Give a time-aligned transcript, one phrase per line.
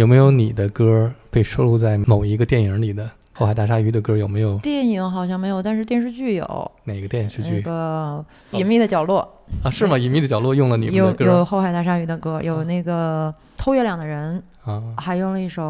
[0.00, 3.10] 有没有你的歌被收录在某一个电影里的？
[3.34, 4.58] 后海大鲨鱼的歌有没有？
[4.60, 6.72] 电影好像没有，但是电视剧有。
[6.84, 7.50] 哪个电视剧？
[7.50, 9.18] 那个隐秘的角落
[9.62, 9.98] 啊，是吗？
[9.98, 14.82] 隐秘的角落用了你的歌有后海大鲨鱼的歌，有那个偷月亮的人，啊？
[14.96, 15.62] 还用了一首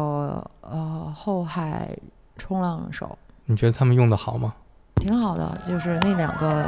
[0.61, 1.89] 呃后海
[2.37, 4.53] 冲浪手，你觉得他们用的好吗？
[4.95, 6.65] 挺好的，就是那两个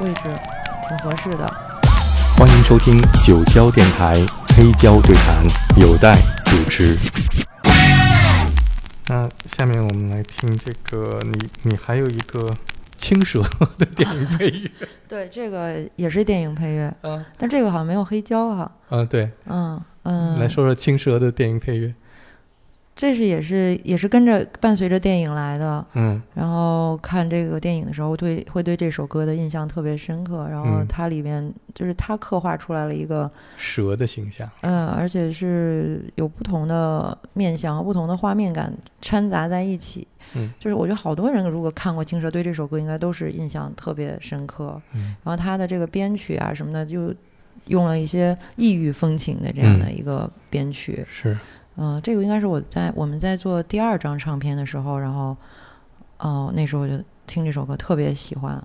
[0.00, 0.22] 位置
[0.88, 1.52] 挺合适的。
[2.38, 4.14] 欢迎收听九霄电台
[4.56, 5.44] 黑胶对谈，
[5.78, 6.16] 有待
[6.46, 6.96] 主持。
[9.08, 12.50] 那下面我们来听这个，你你还有一个
[12.96, 13.42] 青蛇
[13.76, 14.70] 的电影配乐，
[15.06, 18.72] 对，这个也是电影配乐，啊但这个好像没有黑胶哈。
[18.88, 21.94] 啊，对，嗯嗯，来说说青蛇的电影配乐。
[22.96, 25.84] 这是也是也是跟着伴随着电影来的。
[25.92, 30.48] 嗯然后看这个电影的时候，对会对这首歌的印象特别深刻。
[30.50, 40.08] 然后嗯它里面就是它刻画出来了一个，蛇的形象，嗯，而且是有不同的面相和不同的画面感掺杂在一起。
[40.34, 44.80] 嗯，就是我觉得好多人如果看过《青蛇》，对这首歌应该都是印象特别深刻。
[44.94, 47.14] 嗯然后它的这个编曲啊什么的，就
[47.66, 51.04] 用了一些异域风情的这样的嗯一个编曲。
[51.08, 51.36] 是
[51.76, 55.36] 嗯，这个应该是我在我们在做第二张唱片的时候，然后，
[56.18, 56.94] 哦、那时候我就
[57.26, 58.62] 听这首歌特别喜欢，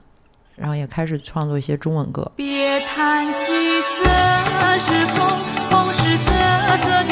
[0.56, 2.32] 然后也开始创作一些中文歌。
[2.36, 4.08] 别叹息，色
[4.80, 5.28] 是空，
[5.70, 7.04] 空是，色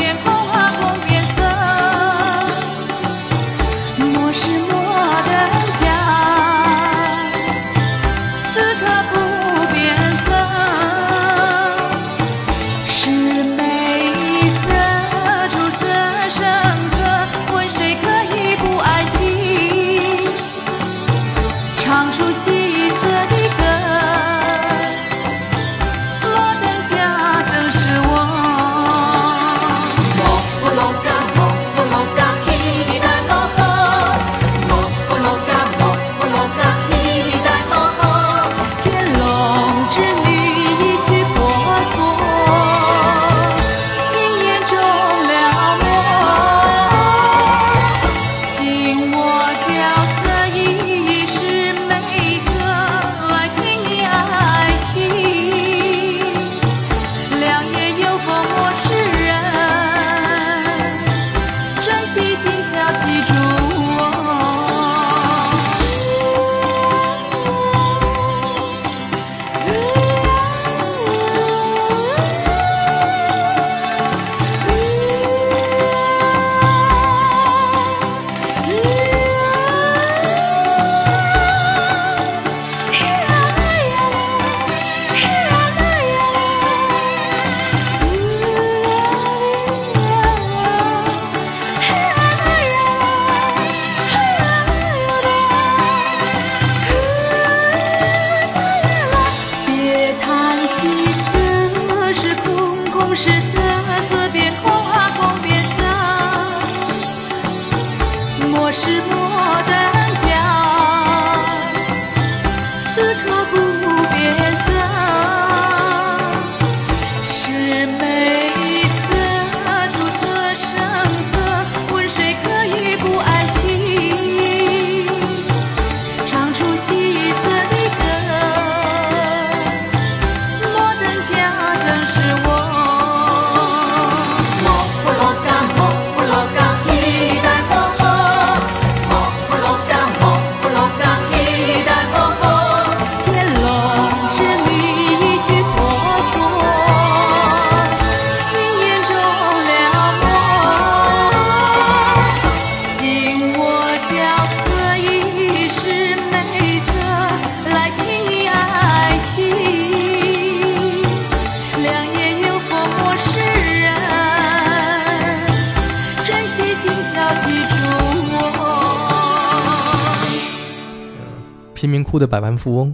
[172.19, 172.93] 的百万富翁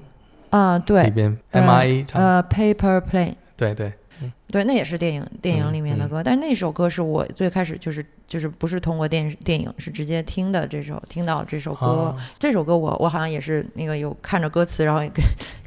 [0.52, 3.92] 啊，对，里边呃 M I A 唱，呃，Paper Plane，对对，
[4.50, 15.22] 对，那也是电影电影里面的嗯歌，但是那首歌是我最开始就是就是不是通过电电影，是直接听的这首听到这首歌，哦这首歌我我好像也是那个有看着歌词，然后也跟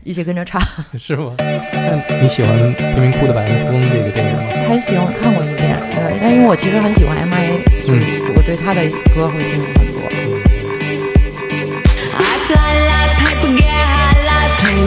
[0.04, 0.58] 一起跟着唱，
[0.98, 1.34] 是吗？
[1.38, 2.56] 那你喜欢
[2.94, 4.42] 《贫民窟的百万富翁》这个电影吗？
[4.68, 8.82] 还行，看过一遍，对，但因为我其实很喜欢 M.I.A，所以我对他的
[9.14, 9.87] 歌会听很多。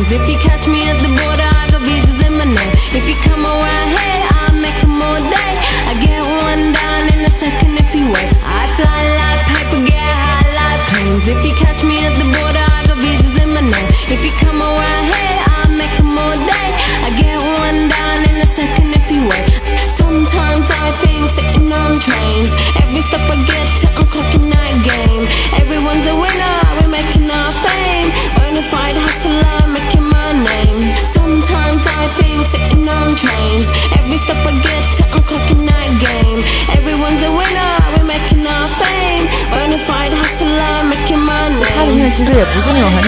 [0.03, 0.21] things.
[0.21, 2.73] If you catch me at the border, I got visas in my name.
[2.93, 5.53] If you come around hey, I'll make them all day.
[5.89, 8.31] I get one down in a second if you wait.
[8.43, 11.27] I fly like paper, get high like planes.
[11.27, 13.89] If you catch me at the border, I got visas in my name.
[14.09, 14.70] If you come around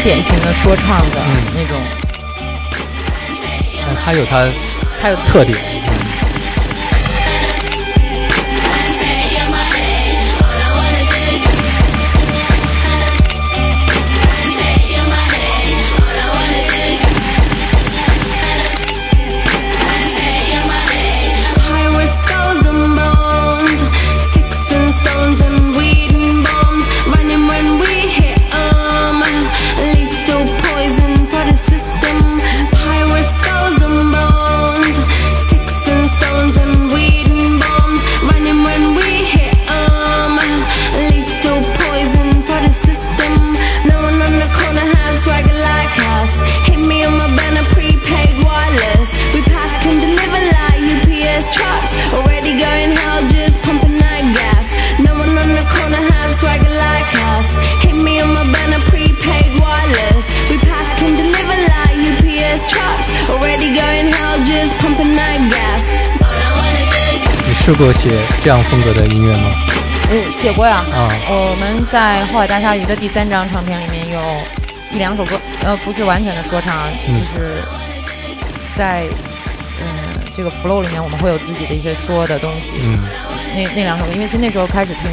[0.03, 1.81] 典型的说唱的嗯那种，
[3.85, 4.49] 但他有他，
[5.01, 5.57] 他有特点。
[67.65, 69.49] 试过写这样风格的音乐吗？
[70.09, 70.83] 呃写过呀。
[70.91, 71.07] 啊。
[71.29, 74.19] 我们在《后海大鲨鱼》的第三张唱片里面有
[74.91, 77.21] 一两首歌，呃，不是完全的说唱，嗯。
[77.21, 77.63] 就是
[78.75, 79.05] 在
[79.79, 79.87] 嗯、
[80.35, 82.71] 这个 flow 里面，我们会有自己的一些说的东西。
[82.83, 82.99] 嗯。
[83.55, 85.09] 那那两首歌，因为其实那时候开始听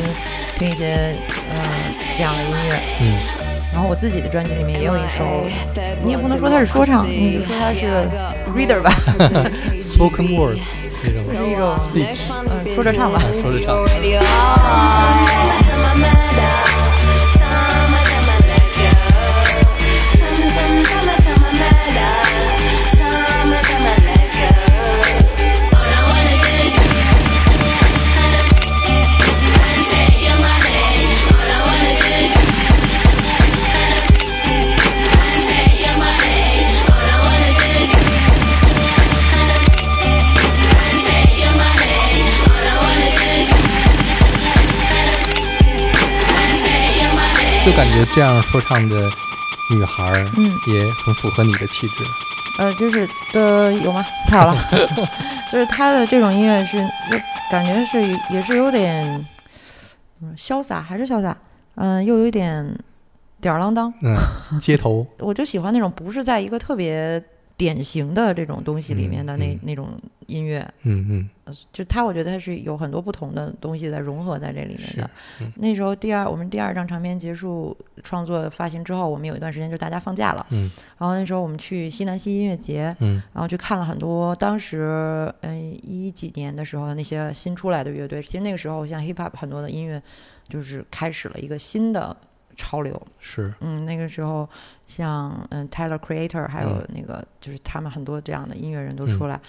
[0.59, 1.15] 听一些
[1.55, 1.63] 嗯、
[2.17, 3.15] 这样的音乐，嗯。
[3.73, 5.47] 然后我自己的专辑里面也有一首，
[6.03, 8.11] 你也不能说它是说唱，你就说它是
[8.53, 8.91] reader 吧，，
[9.81, 10.63] spoken words
[11.03, 12.21] 那种是一种 speech，
[12.51, 13.21] 嗯说着唱吧。
[13.43, 13.77] 说着唱。
[47.81, 49.11] 感觉这样说唱的
[49.71, 52.05] 女孩儿，嗯也很符合你的气质。
[52.59, 54.05] 呃，就是的，有吗？
[54.29, 54.63] 太好了，
[55.51, 56.79] 就是他的这种音乐是，
[57.11, 57.17] 就
[57.51, 59.19] 感觉是也是有点，
[60.21, 61.35] 嗯，潇洒还是潇洒，
[61.77, 62.71] 嗯、又有一点
[63.41, 63.91] 吊儿郎当。
[64.03, 64.15] 嗯，
[64.61, 67.23] 街头， 我就喜欢那种不是在一个特别
[67.61, 69.89] 典型的这种东西里面的那、那种
[70.29, 75.11] 音乐，嗯嗯呃就他我觉得他是有很多不同的东西在融合在这里面的。
[75.43, 88.23] 嗯那时候第二我们第二张唱片结束创作发行之后，我们有一段时间就大家放假了，嗯然后那时候我们去西南西音乐节，嗯然后去看了很多当时嗯一几年的时候那些新出来的乐队。
[88.23, 90.03] 其实那个时候像 hip hop 很多的音乐
[90.49, 92.17] 就是开始了一个新的
[92.61, 93.01] 潮流。
[93.19, 94.49] 是，嗯，那个时候
[94.87, 96.89] 像嗯 Tyler Creator 还有嗯。
[96.95, 99.41] 那个、就是他们很多这样的音乐人都出来。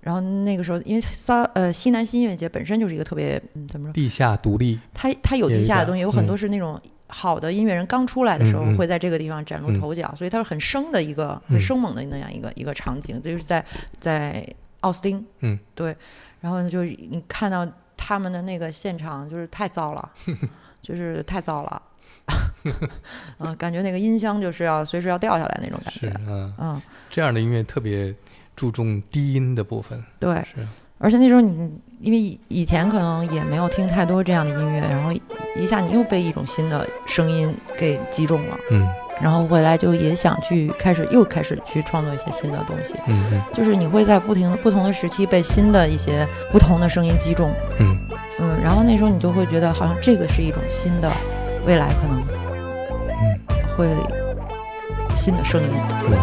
[0.00, 6.26] 然后那个时候，因为骚呃西南新音乐节本身就是一个特别嗯怎么说，地下独立，它它有地下的东西，有很嗯。
[6.28, 9.80] 多是那种好的音乐人刚出来的时候会在这个地方崭露嗯。
[9.80, 11.54] 头角，所以它是很生的一个嗯。
[11.54, 13.64] 很生猛的那样一个一个场景，这就是在
[13.98, 14.46] 在
[14.82, 15.96] 奥斯汀，嗯，对，
[16.40, 20.08] 然后就你看到他们的那个现场就是太糟了，
[20.80, 21.82] 就是太糟了，
[23.38, 28.12] 嗯、感觉那个音箱就是要随时要掉下来那种感是觉，嗯，嗯，这样的音乐特别
[28.56, 30.66] 注重低音的部分，对，是，
[30.98, 31.70] 而且那时候你
[32.00, 35.12] 因为以以前可能也没有听太多这样的音乐，然后
[35.54, 38.88] 一下你又被一种新的声音给击中了，嗯。
[39.18, 43.42] 然后回来就也想去开始又开始去创作一些新的东西，嗯嗯。
[43.54, 47.96] 就是你会在不停的不同的时期被新的一些不同的声音击中，嗯。
[48.38, 51.10] 嗯，然后那时候你就会觉得好像这个是一种新的
[51.66, 52.22] 未来可能
[53.10, 53.36] 嗯
[53.76, 53.88] 会
[55.16, 55.68] 新的声音，
[56.06, 56.14] 嗯，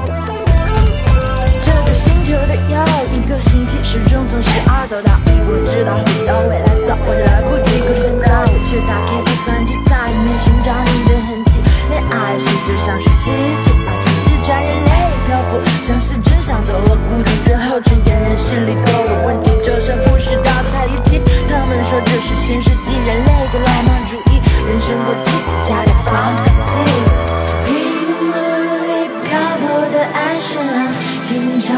[1.62, 2.80] 这个星球的有
[3.12, 11.60] 一个星期，始终从十二走到一，我知道回到未来早晚来不及，可是现在我却打开计算机，在里面寻找你的痕迹。
[11.92, 21.20] 恋爱时就像是奇迹，而四季转眼泪漂浮，像是真相走了孤独之后，成年人心里都有问题，这是不是淘汰离奇？
[21.52, 23.93] 他们说这是新世纪人类的浪漫
[25.04, 25.28] 人生过期，
[25.68, 26.72] 加点防腐剂。
[27.66, 27.72] 屏
[28.28, 28.32] 幕
[28.88, 28.92] 里
[29.24, 29.30] 漂
[29.60, 30.94] 泊的爱神啊，
[31.28, 31.70] 请你嘲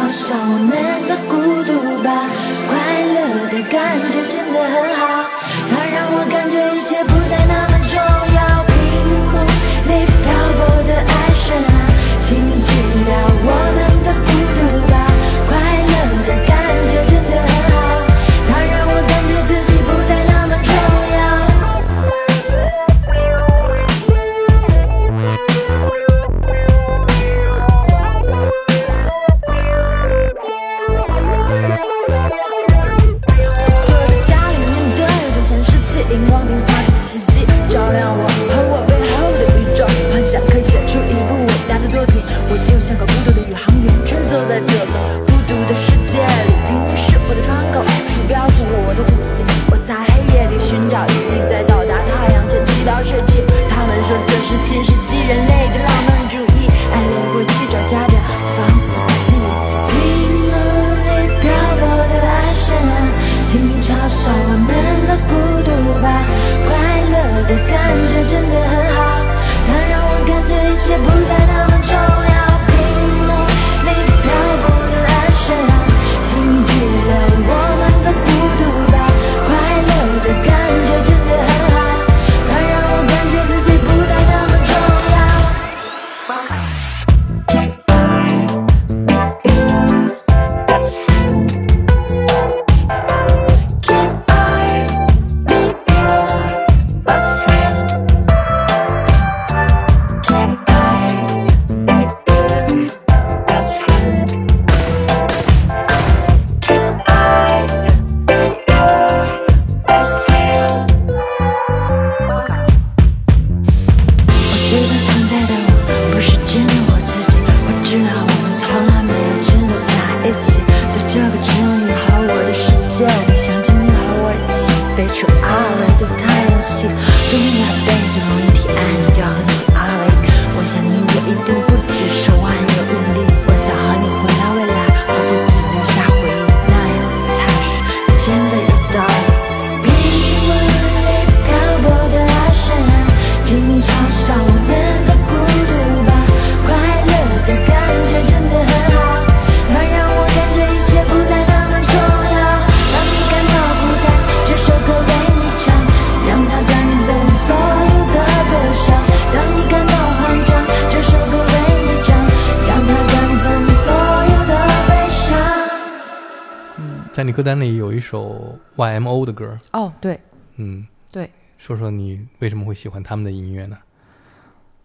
[167.35, 170.17] 歌单里有一首 YMO 的歌，哦，对。
[170.55, 173.77] 嗯，对，说说你为什么会喜欢他们的音乐呢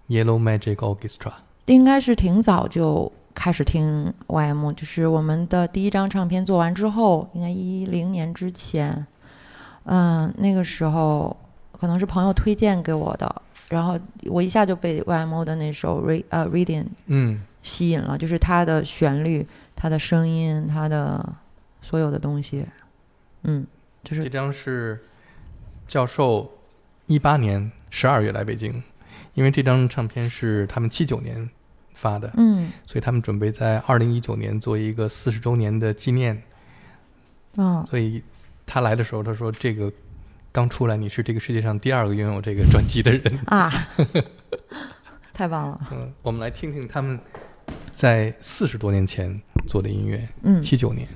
[0.09, 1.31] ？Yellow Magic Orchestra，
[1.67, 9.07] 应该是挺早就开始听 YMO，就是我们的第一张唱片做完之后，应该一零年之前，
[9.85, 11.37] 嗯，那个时候
[11.71, 17.43] 可能是朋友推荐给我的，然后我一下就被 YMO 的那首 Re 呃 Reading 嗯。
[17.63, 21.25] 吸引了，就是它的旋律、它的声音、它的
[21.83, 22.65] 所有的东西，
[23.43, 23.67] 嗯，
[24.05, 25.01] 就是这张是
[25.87, 26.51] 教授
[27.07, 28.83] 一八年十二月来北京，
[29.35, 31.49] 因为这张唱片是他们七九年
[31.95, 36.43] 发的，嗯所以他们准备在二零一九年做一个四十周年的纪念。
[37.57, 38.23] 嗯所以
[38.65, 39.93] 他来的时候，他说这个
[40.53, 43.39] 刚出来，你是这个世界上第二个拥有这个专辑的人。
[43.47, 43.69] 啊，
[45.35, 47.19] 太棒了，嗯，我们来听听他们
[47.91, 51.09] 在四十多年前做的音乐，嗯七九年。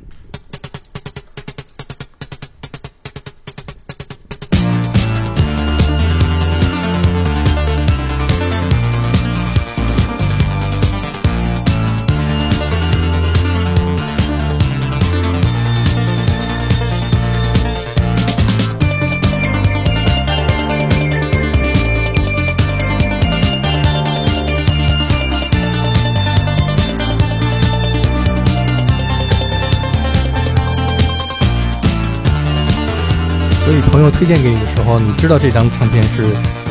[34.25, 36.23] 推荐给你的时候，你知道这张唱片是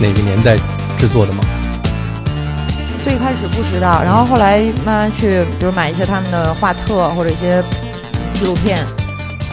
[0.02, 0.58] 哪个年代
[0.98, 1.44] 制作的吗？
[3.04, 7.64] 最开始不知道，然后后来慢慢去，比如买一些他们的画册或者一些
[8.34, 8.80] 纪录片，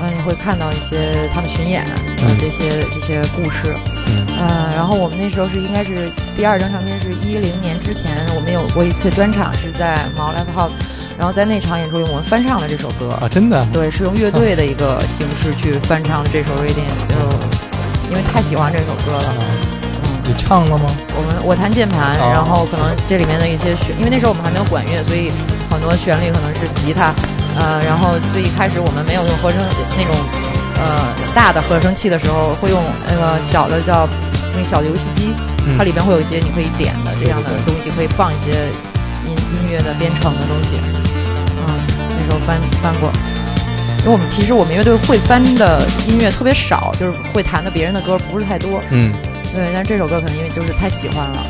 [0.00, 1.90] 嗯，你会看到一些他们巡演的
[2.23, 3.76] 嗯这些、这些故事。
[4.07, 10.73] 嗯呃，然后我们那时候是应该是第二张唱片是一零年之前，我们有过一次专场是在毛 Live House，
[11.19, 13.11] 然后在那场演出里我们翻唱了这首歌。
[13.21, 13.62] 啊，真的？
[13.75, 16.71] 对，是用乐队的一个形式去翻唱这首《Reading》，
[17.11, 17.70] 就
[18.11, 19.35] 因为太喜欢这首歌了。
[19.38, 20.90] 嗯，你唱了吗？
[21.17, 25.33] 我们我弹键盘，哦然后可能这里面的一些旋，因为那时候我们还没有管乐，所以
[25.71, 27.14] 很多旋律可能是吉他，
[27.57, 29.62] 呃，然后最一开始我们没有用合成
[29.97, 30.11] 那种
[30.76, 34.09] 呃大的合成器的时候，会用那个小的叫
[34.52, 35.31] 那个小的游戏机，
[35.67, 38.69] 嗯它里边会有一些你可以点的这样的东西，可以放一些
[39.23, 40.83] 音音乐的编程的东西，
[41.62, 41.79] 嗯，
[42.19, 43.11] 那时候翻翻过。
[44.00, 49.12] 因为我们其实我们乐队会翻的音乐特别少，就是会弹的别人的歌不是太多，嗯
[49.54, 51.47] 对，但是这首歌可能因为就是太喜欢了。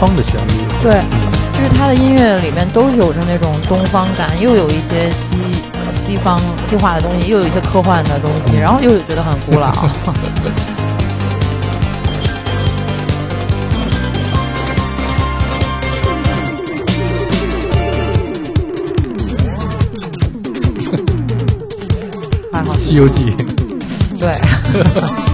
[0.00, 0.52] 方的旋律。
[0.82, 5.36] 对，嗯就是他的音乐里面都有着那种东方感，又有一些西
[5.92, 9.70] 西方西化的东西，又有一些科幻的东西，然后又觉得很古老。
[22.76, 23.30] 西游记》
[24.18, 24.34] 对。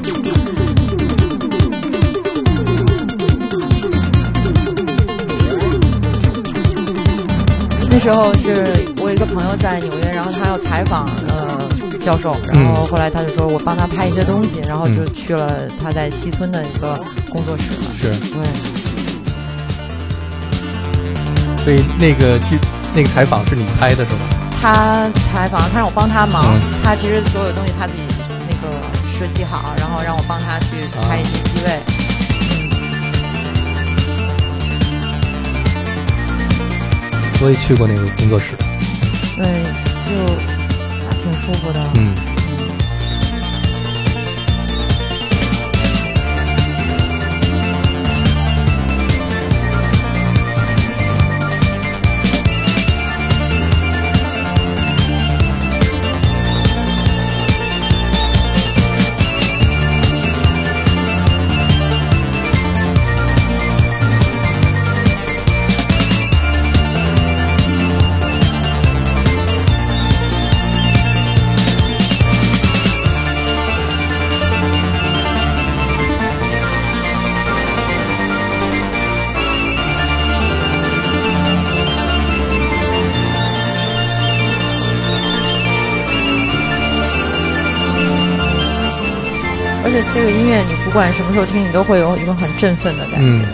[7.96, 8.52] 那时候是
[8.98, 11.66] 我有一个朋友在纽约，然后他要采访呃
[11.98, 17.78] 教授，然后后来他就说我帮他拍一些东西，然后就嗯去了他在西村的一个工作室了。
[17.96, 18.44] 是，对，
[21.64, 22.58] 所以那个记
[22.94, 24.18] 那个采访是你拍的是吗？
[24.60, 28.02] 他采访，他让我帮他忙，嗯他其实所有东西他自己
[28.46, 28.76] 那个
[29.18, 31.80] 设计好，然后让我帮他去拍一些机位。
[31.88, 32.05] 嗯
[37.42, 38.56] 我也去过那个工作室，
[39.36, 39.44] 对，
[40.08, 40.10] 就
[41.22, 41.92] 挺舒服的。
[41.94, 42.14] 嗯，
[90.96, 93.26] 管什么时候听，你都会有一种很振奋的感觉。
[93.26, 93.44] 嗯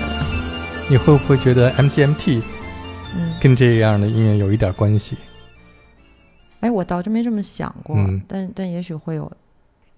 [0.89, 2.41] 你会不会觉得 MGMT
[3.17, 5.17] 嗯，跟这样的音乐有一点关系？
[6.61, 9.31] 哎，我倒真没这么想过，嗯但但也许会有，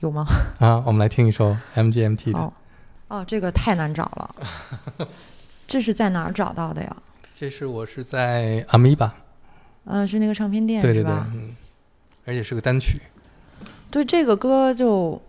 [0.01, 0.25] 有吗？
[0.59, 2.53] 啊，我们来听一首 MGMT 的，哦，
[3.09, 4.35] 哦，这个太难找了。
[5.69, 6.97] 这是在哪儿找到的呀？
[7.35, 9.11] 这是我是在 Amoeba，
[9.85, 11.27] 嗯、是那个唱片店对对吧？
[11.35, 11.51] 嗯，
[12.25, 13.01] 而且是个单曲，
[13.91, 15.21] 对这个歌就，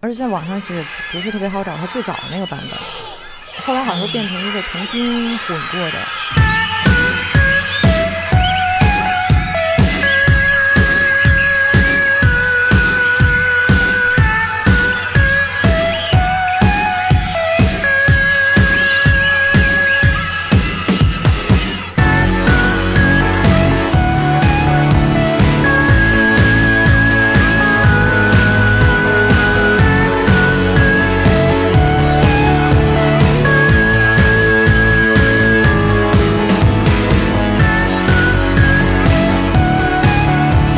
[0.00, 0.82] 而且在网上其实
[1.12, 6.19] 不是特别好找，它最早的那个版本，后来好像又变成一个重新混过的。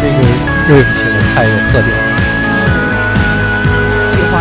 [0.02, 0.14] 这个
[0.66, 1.94] riff 写的太有特点了，
[4.10, 4.34] 喜欢，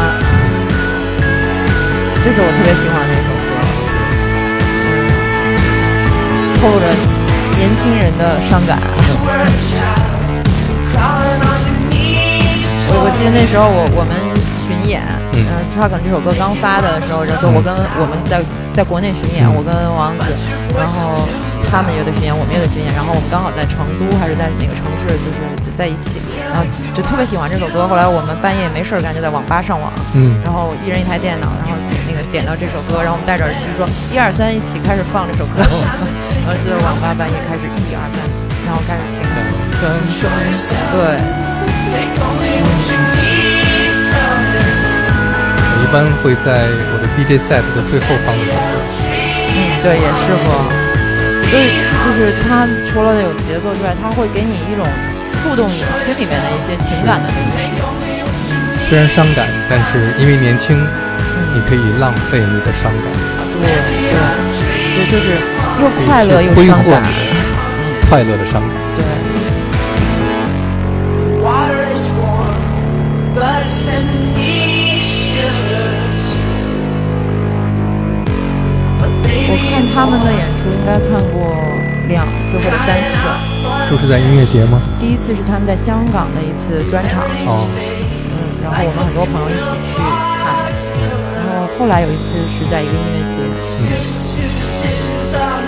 [2.24, 3.48] 这是我特别喜欢的一首歌，
[6.60, 6.86] 透着
[7.60, 8.80] 年轻人的伤感。
[12.94, 14.18] 我我记得那时候我我们
[14.66, 15.46] 巡演，嗯。
[15.46, 15.46] 嗯、
[15.76, 17.72] 他可能这首歌刚发的时候，就我跟
[18.02, 18.42] 我们在
[18.74, 19.54] 在国内巡演，嗯。
[19.54, 20.26] 我跟王子，
[20.76, 21.30] 然后
[21.72, 26.20] 他们乐队巡演，我们乐队巡演，然后我们刚好在成都还是在哪个城市，就是在一起，
[26.52, 27.88] 然后就特别喜欢这首歌。
[27.88, 35.64] 后来我们半夜没事儿干，就在网吧上网，嗯，然后一人一台电脑，然后那个点到这首歌，然后我们带着耳机说一二三，一起开始放这首歌，
[36.44, 38.20] 然后就在网吧半夜开始一二三，
[38.68, 39.24] 然后开始听。
[39.80, 41.00] 对，
[45.72, 48.76] 我一般会在我的 DJ set 的最后放这首歌，
[49.56, 50.91] 嗯，对，也适合。
[51.52, 54.88] 就是就是它除了有节奏之外，它会给你一种
[55.36, 57.52] 触动你心里面的一些情感的东西。
[58.88, 60.78] 虽然伤感，但是因为年轻，
[61.54, 63.04] 你可以浪费你的伤感，
[63.62, 64.08] 对对
[64.96, 65.26] 对，就是
[65.82, 67.04] 又快乐又伤感
[68.10, 68.81] 快乐的伤感。
[79.94, 81.56] 他们的演出应该看过
[82.08, 83.16] 两次或者三次。
[83.90, 84.80] 都是在音乐节吗？
[85.00, 87.68] 第一次是他们在香港的一次专场，哦，
[88.32, 90.00] 嗯，然后我们很多朋友一起去
[90.40, 90.72] 看，
[91.36, 93.36] 然后后来有一次是在一个音乐节，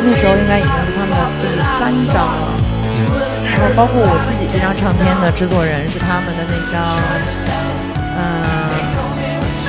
[0.08, 2.56] 那时候应该已经是他们的第三张了，
[3.44, 6.80] 然后包括我自己这张唱片的制作人是他们的那张，
[8.16, 8.48] 嗯、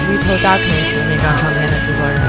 [0.08, 2.22] Little Darkness 的那张唱片的制作人，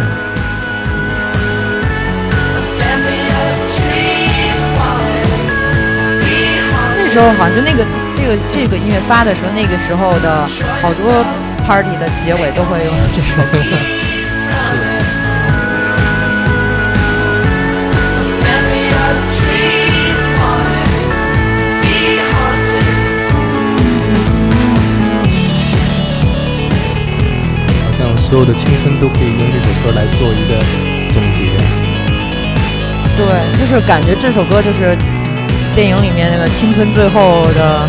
[6.97, 7.86] 那时候好像就那个
[8.17, 10.45] 这个这个音乐发的时候，那个时候的
[10.81, 11.23] 好多
[11.65, 13.58] party 的结尾都会用这首歌。
[18.43, 20.91] family of trees falling
[21.81, 22.88] be haunted.
[27.86, 30.94] 好像所有的青春都可以用这首歌来做一个。
[33.17, 33.25] 对，
[33.60, 34.95] 就是感觉这首歌就是
[35.73, 37.88] 电影里面那个青春最后的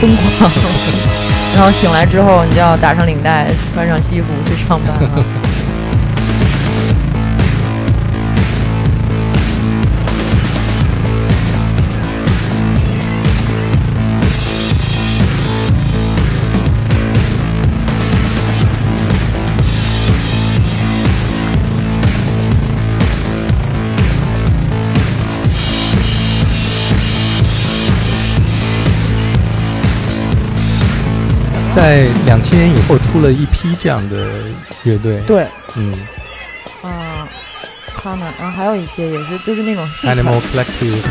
[0.00, 0.50] 疯狂，
[1.54, 5.24] 然后醒来之后你就要打上领带，穿上西服去上班了。
[31.74, 34.26] 在两千年以后出了一批这样的
[34.82, 35.92] 乐队，对，嗯。
[36.84, 36.90] 嗯，
[37.96, 41.02] 他们，然后还有一些也是就是那种 hit，，Animal Collective，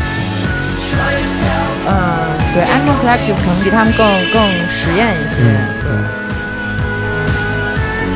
[1.86, 5.44] 嗯，对，Animal Collective 可能比他们更更实验一些，嗯
[5.88, 5.90] 嗯。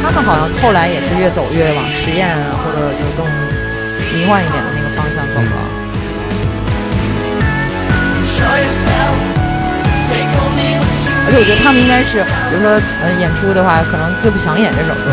[0.03, 3.27] 他们好像后来也是越走越往实验啊或者就更
[4.15, 5.51] 迷幻一点的那个方向走了。
[11.37, 15.13] 我觉得他们应该是，比如说呃演出的话，可能最不想演这首歌，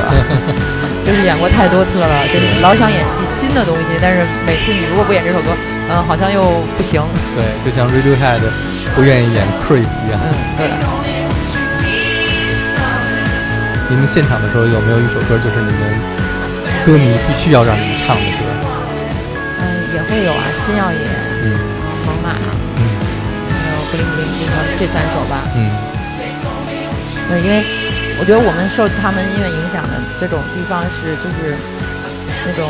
[1.04, 3.04] 就是演过太多次了，就是老想演
[3.40, 5.52] 新的东西，但是每次你如果不演这首歌，
[5.92, 7.04] 嗯、好像又不行。
[7.36, 8.40] 对，就像 Radiohead
[8.96, 10.20] 不愿意演 Creep 一样。
[10.24, 10.72] 嗯，对。
[13.92, 15.82] 你们现场的时候有没有一首歌就是你们
[16.88, 18.48] 歌迷必须要让你们唱的歌？
[19.60, 19.62] 嗯，
[19.94, 20.98] 也会有啊，新耀野、
[21.44, 21.52] 嗯
[22.08, 22.32] 猛犸，
[22.80, 22.82] 嗯
[23.52, 25.44] 还有布灵布灵，这个这三首吧。
[25.54, 25.70] 嗯
[27.34, 27.66] 对，因为
[28.20, 31.58] 我觉得我们受他们音乐影响的这种地方是，就是
[32.46, 32.70] 那种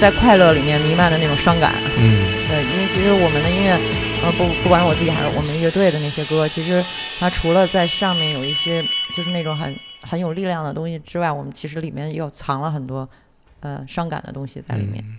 [0.00, 1.74] 在快乐里面弥漫的那种伤感。
[1.98, 2.16] 嗯
[2.48, 3.76] 对，因为其实我们的音乐，
[4.24, 6.82] 呃，不不管是我自己还是我们乐队的那些歌，其实
[7.18, 8.82] 它除了在上面有一些
[9.14, 13.06] 就是那种很很有力量的东西之外，我们其实里面又藏了很多
[13.60, 15.04] 呃伤感的东西在里面。
[15.06, 15.18] 嗯